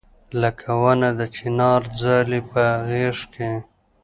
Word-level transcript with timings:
لکه 0.41 0.69
ونه 0.81 1.09
د 1.19 1.21
چنار 1.35 1.81
ځالې 2.01 2.39
په 2.51 2.63
غېږ 2.87 3.17
کې 3.33 3.51